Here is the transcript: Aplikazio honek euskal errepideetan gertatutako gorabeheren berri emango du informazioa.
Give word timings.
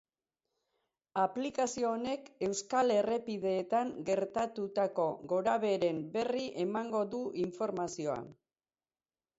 Aplikazio 1.23 1.91
honek 1.97 2.31
euskal 2.47 2.95
errepideetan 2.95 3.93
gertatutako 4.09 5.07
gorabeheren 5.35 6.01
berri 6.19 6.49
emango 6.67 7.05
du 7.15 7.23
informazioa. 7.47 8.23